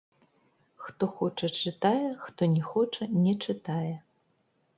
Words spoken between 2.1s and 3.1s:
хто не хоча